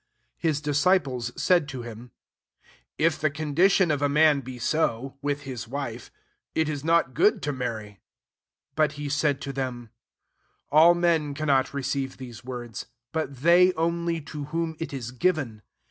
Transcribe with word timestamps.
10 0.41 0.49
His 0.49 0.61
disciples 0.61 1.31
said 1.39 1.69
to 1.69 1.83
him, 1.83 2.09
^^ 2.63 2.67
If 2.97 3.19
the 3.21 3.29
condition 3.29 3.91
of 3.91 4.01
a 4.01 4.09
man 4.09 4.39
be 4.41 4.57
so, 4.57 5.15
with 5.21 5.41
hia 5.43 5.57
wife, 5.69 6.09
it 6.55 6.67
is 6.67 6.83
not 6.83 7.13
good 7.13 7.43
to 7.43 7.53
mur* 7.53 7.75
ry.'* 7.75 7.83
11 7.83 7.97
But 8.73 8.91
he 8.93 9.09
said 9.09 9.39
to 9.41 9.53
them, 9.53 9.91
^< 10.33 10.37
All 10.71 10.95
men 10.95 11.35
cannot 11.35 11.71
receive 11.75 12.17
these 12.17 12.43
words; 12.43 12.87
but 13.11 13.43
they 13.43 13.73
only 13.73 14.21
to 14.21 14.45
whom 14.45 14.75
it 14.79 14.91
is 14.91 15.11
given. 15.11 15.61